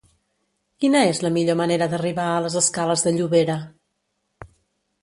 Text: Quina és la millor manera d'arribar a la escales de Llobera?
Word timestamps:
Quina 0.83 1.01
és 1.09 1.19
la 1.25 1.31
millor 1.35 1.57
manera 1.59 1.89
d'arribar 1.93 2.27
a 2.31 2.41
la 2.47 2.53
escales 2.63 3.05
de 3.09 3.15
Llobera? 3.21 3.61